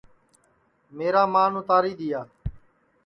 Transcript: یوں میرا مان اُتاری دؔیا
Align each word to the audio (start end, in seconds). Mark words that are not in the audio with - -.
یوں 0.03 0.95
میرا 0.97 1.23
مان 1.33 1.51
اُتاری 1.59 1.93
دؔیا 1.99 2.21